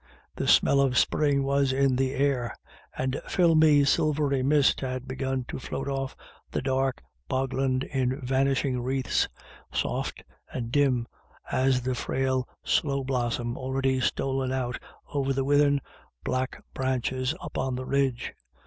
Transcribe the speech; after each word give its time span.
The 0.35 0.47
smell 0.47 0.81
of 0.81 0.97
spring 0.97 1.43
was 1.43 1.71
in 1.71 1.95
the 1.95 2.13
air, 2.13 2.55
and 2.97 3.21
filmy 3.27 3.83
silvery 3.85 4.41
mist 4.41 4.81
had 4.81 5.07
begun 5.07 5.45
to 5.49 5.59
float 5.59 5.87
off 5.87 6.15
the 6.49 6.59
dark 6.63 7.03
bogland 7.29 7.83
in 7.83 8.19
vanishing 8.21 8.81
wreaths, 8.81 9.27
soft 9.71 10.23
and 10.51 10.71
dim 10.71 11.07
as 11.51 11.81
the 11.83 11.93
frail 11.93 12.47
sloe 12.63 13.03
blossom 13.03 13.55
already 13.55 13.99
stolen 14.01 14.51
out 14.51 14.79
over 15.13 15.33
the 15.33 15.45
writhen 15.45 15.79
black 16.23 16.63
branches 16.73 17.35
up 17.39 17.55
on 17.59 17.75
the 17.75 17.85
ridge. 17.85 18.33